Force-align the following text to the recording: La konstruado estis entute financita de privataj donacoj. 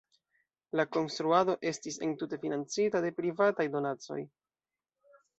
La 0.79 0.83
konstruado 0.95 1.55
estis 1.71 1.99
entute 2.07 2.39
financita 2.45 3.01
de 3.05 3.11
privataj 3.19 3.67
donacoj. 3.75 4.17